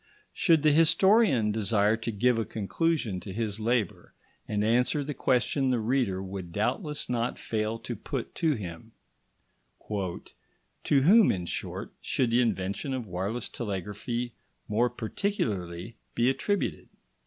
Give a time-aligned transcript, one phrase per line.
[0.33, 4.15] Should the historian desire to give a conclusion to his labour
[4.47, 8.93] and answer the question the reader would doubtless not fail to put to him,
[9.89, 10.35] "To
[11.01, 14.33] whom, in short, should the invention of wireless telegraphy
[14.67, 16.89] more particularly be attributed?"